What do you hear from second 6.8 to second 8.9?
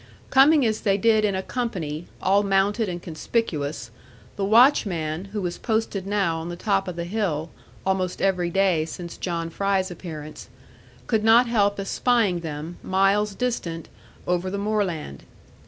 of the hill, almost every day